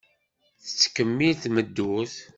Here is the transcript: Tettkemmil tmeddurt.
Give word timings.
Tettkemmil 0.65 1.33
tmeddurt. 1.43 2.15